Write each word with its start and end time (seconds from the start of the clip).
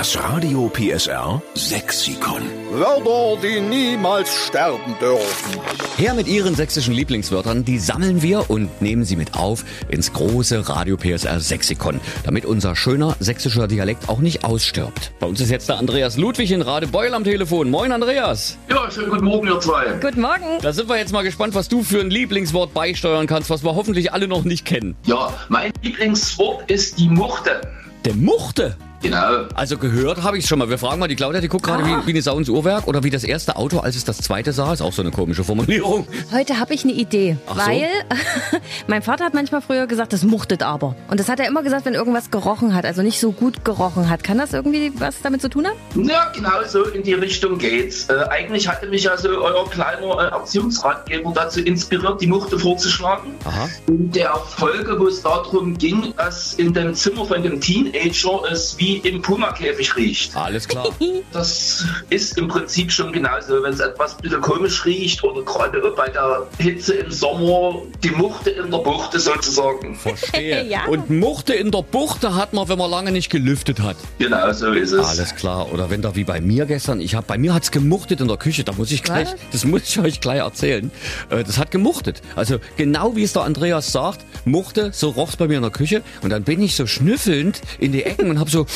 Das 0.00 0.18
Radio 0.18 0.70
PSR 0.72 1.42
Sexikon. 1.54 2.40
Wörter, 2.72 3.38
die 3.42 3.60
niemals 3.60 4.34
sterben 4.34 4.96
dürfen. 4.98 5.60
Her 5.98 6.14
mit 6.14 6.26
Ihren 6.26 6.54
sächsischen 6.54 6.94
Lieblingswörtern, 6.94 7.66
die 7.66 7.78
sammeln 7.78 8.22
wir 8.22 8.48
und 8.48 8.80
nehmen 8.80 9.04
sie 9.04 9.16
mit 9.16 9.34
auf 9.34 9.62
ins 9.90 10.10
große 10.14 10.66
Radio 10.70 10.96
PSR 10.96 11.38
Sexikon, 11.40 12.00
damit 12.24 12.46
unser 12.46 12.76
schöner 12.76 13.14
sächsischer 13.20 13.68
Dialekt 13.68 14.08
auch 14.08 14.20
nicht 14.20 14.42
ausstirbt. 14.42 15.12
Bei 15.20 15.26
uns 15.26 15.38
ist 15.38 15.50
jetzt 15.50 15.68
der 15.68 15.76
Andreas 15.76 16.16
Ludwig 16.16 16.50
in 16.50 16.62
Radebeul 16.62 17.12
am 17.12 17.24
Telefon. 17.24 17.68
Moin 17.68 17.92
Andreas. 17.92 18.56
Ja, 18.70 18.90
schönen 18.90 19.10
guten 19.10 19.26
Morgen, 19.26 19.48
ihr 19.48 19.60
zwei. 19.60 19.84
Guten 20.00 20.22
Morgen. 20.22 20.62
Da 20.62 20.72
sind 20.72 20.88
wir 20.88 20.96
jetzt 20.96 21.12
mal 21.12 21.24
gespannt, 21.24 21.54
was 21.54 21.68
du 21.68 21.82
für 21.82 22.00
ein 22.00 22.08
Lieblingswort 22.08 22.72
beisteuern 22.72 23.26
kannst, 23.26 23.50
was 23.50 23.62
wir 23.62 23.74
hoffentlich 23.74 24.14
alle 24.14 24.28
noch 24.28 24.44
nicht 24.44 24.64
kennen. 24.64 24.96
Ja, 25.04 25.34
mein 25.50 25.72
Lieblingswort 25.82 26.70
ist 26.70 26.98
die 26.98 27.10
Muchte. 27.10 27.60
Der 28.06 28.14
Muchte. 28.14 28.78
Genau. 29.02 29.46
Also 29.54 29.78
gehört 29.78 30.22
habe 30.22 30.36
ich 30.38 30.46
schon 30.46 30.58
mal. 30.58 30.68
Wir 30.68 30.78
fragen 30.78 30.98
mal 31.00 31.08
die 31.08 31.16
Claudia, 31.16 31.40
die 31.40 31.48
guckt 31.48 31.64
gerade 31.64 31.84
wie, 31.84 32.06
wie 32.06 32.10
eine 32.10 32.22
Sau 32.22 32.36
ins 32.38 32.48
Uhrwerk 32.48 32.86
oder 32.86 33.02
wie 33.02 33.10
das 33.10 33.24
erste 33.24 33.56
Auto, 33.56 33.78
als 33.78 33.96
es 33.96 34.04
das 34.04 34.18
zweite 34.18 34.52
sah. 34.52 34.72
Ist 34.72 34.82
auch 34.82 34.92
so 34.92 35.02
eine 35.02 35.10
komische 35.10 35.42
Formulierung. 35.42 36.06
Heute 36.32 36.58
habe 36.58 36.74
ich 36.74 36.84
eine 36.84 36.92
Idee, 36.92 37.36
Ach 37.46 37.60
so. 37.64 37.70
weil 37.70 37.88
mein 38.88 39.02
Vater 39.02 39.24
hat 39.24 39.34
manchmal 39.34 39.62
früher 39.62 39.86
gesagt, 39.86 40.12
das 40.12 40.22
muchtet 40.22 40.62
aber. 40.62 40.96
Und 41.08 41.18
das 41.18 41.28
hat 41.28 41.40
er 41.40 41.48
immer 41.48 41.62
gesagt, 41.62 41.86
wenn 41.86 41.94
irgendwas 41.94 42.30
gerochen 42.30 42.74
hat, 42.74 42.84
also 42.84 43.02
nicht 43.02 43.18
so 43.20 43.32
gut 43.32 43.64
gerochen 43.64 44.10
hat. 44.10 44.22
Kann 44.22 44.36
das 44.38 44.52
irgendwie 44.52 44.92
was 44.98 45.22
damit 45.22 45.40
zu 45.40 45.48
tun 45.48 45.66
haben? 45.66 46.08
Ja, 46.08 46.30
genau 46.34 46.62
so 46.66 46.84
in 46.84 47.02
die 47.02 47.14
Richtung 47.14 47.56
geht's. 47.58 48.08
Äh, 48.10 48.24
eigentlich 48.30 48.68
hatte 48.68 48.86
mich 48.86 49.10
also 49.10 49.28
euer 49.28 49.68
kleiner 49.70 50.18
äh, 50.18 50.30
Erziehungsratgeber 50.30 51.32
dazu 51.34 51.60
inspiriert, 51.60 52.20
die 52.20 52.26
Muchte 52.26 52.58
vorzuschlagen. 52.58 53.32
Aha. 53.44 53.68
In 53.86 54.10
der 54.12 54.34
Folge, 54.34 54.98
wo 54.98 55.06
es 55.06 55.22
darum 55.22 55.76
ging, 55.78 56.12
dass 56.16 56.54
in 56.54 56.74
dem 56.74 56.94
Zimmer 56.94 57.24
von 57.24 57.42
dem 57.42 57.60
Teenager 57.60 58.42
es 58.50 58.76
wie 58.78 58.89
im 58.98 59.22
Pumakäfig 59.22 59.96
riecht. 59.96 60.36
Alles 60.36 60.66
klar. 60.68 60.88
Das 61.32 61.84
ist 62.08 62.36
im 62.38 62.48
Prinzip 62.48 62.90
schon 62.90 63.12
genauso, 63.12 63.62
wenn 63.62 63.72
es 63.72 63.80
etwas 63.80 64.16
ein 64.16 64.22
bisschen 64.22 64.40
komisch 64.40 64.84
riecht 64.84 65.22
oder 65.22 65.42
gerade 65.42 65.80
bei 65.96 66.08
der 66.08 66.46
Hitze 66.58 66.94
im 66.94 67.10
Sommer 67.10 67.82
die 68.02 68.10
Muchte 68.10 68.50
in 68.50 68.70
der 68.70 68.78
Buchte 68.78 69.20
sozusagen. 69.20 69.94
Verstehe. 69.96 70.64
Ja. 70.70 70.86
Und 70.86 71.10
Muchte 71.10 71.54
in 71.54 71.70
der 71.70 71.82
Buchte 71.82 72.34
hat 72.34 72.52
man, 72.52 72.68
wenn 72.68 72.78
man 72.78 72.90
lange 72.90 73.12
nicht 73.12 73.30
gelüftet 73.30 73.80
hat. 73.80 73.96
Genau 74.18 74.52
so 74.52 74.72
ist 74.72 74.92
es. 74.92 75.04
Alles 75.06 75.34
klar. 75.34 75.72
Oder 75.72 75.90
wenn 75.90 76.02
da 76.02 76.14
wie 76.16 76.24
bei 76.24 76.40
mir 76.40 76.66
gestern, 76.66 77.00
ich 77.00 77.14
hab, 77.14 77.26
bei 77.26 77.38
mir 77.38 77.54
hat's 77.54 77.70
gemuchtet 77.70 78.20
in 78.20 78.28
der 78.28 78.36
Küche, 78.36 78.62
da 78.64 78.72
muss 78.72 78.90
ich 78.92 79.02
gleich, 79.02 79.26
Was? 79.26 79.36
das 79.52 79.64
muss 79.64 79.82
ich 79.88 79.98
euch 79.98 80.20
gleich 80.20 80.38
erzählen. 80.40 80.90
Äh, 81.30 81.44
Das 81.44 81.58
hat 81.58 81.70
gemuchtet. 81.70 82.22
Also 82.36 82.58
genau 82.76 83.16
wie 83.16 83.22
es 83.22 83.32
der 83.32 83.42
Andreas 83.42 83.90
sagt, 83.92 84.24
Muchte, 84.44 84.90
so 84.92 85.10
roch's 85.10 85.36
bei 85.36 85.48
mir 85.48 85.56
in 85.56 85.62
der 85.62 85.70
Küche. 85.70 86.02
Und 86.22 86.30
dann 86.30 86.44
bin 86.44 86.62
ich 86.62 86.74
so 86.76 86.86
schnüffelnd 86.86 87.60
in 87.78 87.92
die 87.92 88.04
Ecken 88.04 88.30
und 88.30 88.38
hab 88.38 88.50
so 88.50 88.66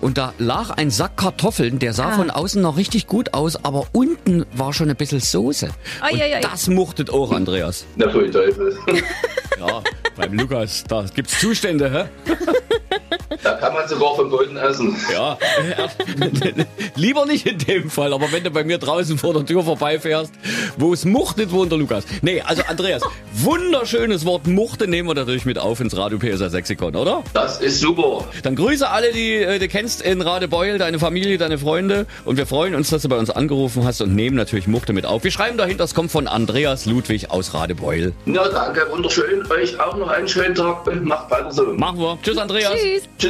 und 0.00 0.16
da 0.18 0.32
lag 0.38 0.70
ein 0.70 0.90
Sack 0.90 1.16
Kartoffeln, 1.18 1.78
der 1.78 1.92
sah 1.92 2.08
Ah. 2.10 2.16
von 2.16 2.30
außen 2.30 2.62
noch 2.62 2.76
richtig 2.76 3.06
gut 3.06 3.34
aus, 3.34 3.62
aber 3.64 3.86
unten 3.92 4.46
war 4.52 4.72
schon 4.72 4.88
ein 4.90 4.96
bisschen 4.96 5.20
Soße. 5.20 5.68
Ai, 6.00 6.12
und 6.12 6.22
ai, 6.22 6.36
ai. 6.36 6.40
das 6.40 6.68
muchtet 6.68 7.10
auch, 7.10 7.32
Andreas. 7.32 7.84
Na, 7.96 8.08
voll 8.10 8.30
Teufel. 8.30 8.76
Ja, 9.58 9.82
beim 10.16 10.32
Lukas, 10.34 10.84
da 10.88 11.04
gibt's 11.14 11.38
Zustände, 11.38 11.90
hä? 11.90 12.34
Da 13.42 13.54
kann 13.54 13.72
man 13.72 13.88
sogar 13.88 14.14
vom 14.16 14.30
Boden 14.30 14.56
essen. 14.56 14.96
Ja, 15.12 15.38
lieber 16.96 17.26
nicht 17.26 17.46
in 17.46 17.58
dem 17.58 17.90
Fall, 17.90 18.12
aber 18.12 18.30
wenn 18.32 18.44
du 18.44 18.50
bei 18.50 18.64
mir 18.64 18.78
draußen 18.78 19.16
vor 19.18 19.32
der 19.32 19.46
Tür 19.46 19.62
vorbeifährst, 19.62 20.32
wo 20.76 20.92
es 20.92 21.04
muchtet, 21.04 21.50
wohnt 21.52 21.72
der 21.72 21.78
Lukas. 21.78 22.04
Nee, 22.22 22.42
also 22.42 22.62
Andreas, 22.68 23.02
wunderschönes 23.32 24.26
Wort 24.26 24.46
Muchte 24.46 24.86
nehmen 24.88 25.08
wir 25.08 25.14
natürlich 25.14 25.44
mit 25.44 25.58
auf 25.58 25.80
ins 25.80 25.96
Radio 25.96 26.18
PSR 26.18 26.50
Sexikon, 26.50 26.96
oder? 26.96 27.22
Das 27.32 27.60
ist 27.60 27.80
super. 27.80 28.24
Dann 28.42 28.56
grüße 28.56 28.88
alle, 28.88 29.12
die 29.12 29.36
äh, 29.36 29.58
du 29.58 29.68
kennst 29.68 30.02
in 30.02 30.20
Radebeul, 30.20 30.78
deine 30.78 30.98
Familie, 30.98 31.38
deine 31.38 31.58
Freunde 31.58 32.06
und 32.24 32.36
wir 32.36 32.46
freuen 32.46 32.74
uns, 32.74 32.90
dass 32.90 33.02
du 33.02 33.08
bei 33.08 33.16
uns 33.16 33.30
angerufen 33.30 33.84
hast 33.84 34.02
und 34.02 34.14
nehmen 34.14 34.36
natürlich 34.36 34.66
Muchte 34.66 34.92
mit 34.92 35.06
auf. 35.06 35.24
Wir 35.24 35.30
schreiben 35.30 35.56
dahinter, 35.56 35.84
es 35.84 35.94
kommt 35.94 36.10
von 36.10 36.26
Andreas 36.26 36.86
Ludwig 36.86 37.30
aus 37.30 37.54
Radebeul. 37.54 38.12
Ja, 38.26 38.48
danke, 38.48 38.86
wunderschön. 38.90 39.50
Euch 39.50 39.80
auch 39.80 39.96
noch 39.96 40.08
einen 40.08 40.28
schönen 40.28 40.54
Tag 40.54 40.86
und 40.86 41.04
macht 41.04 41.30
weiter 41.30 41.52
so. 41.52 41.64
Machen 41.74 41.98
wir. 41.98 42.18
Tschüss, 42.22 42.36
Andreas. 42.36 42.74
Tschüss. 43.18 43.29